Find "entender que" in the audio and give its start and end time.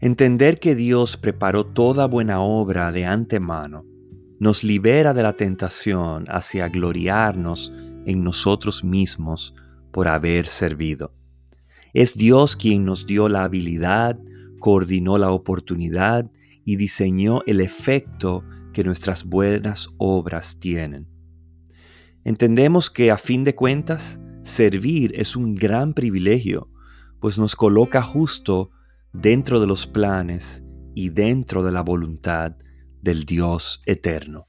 0.00-0.74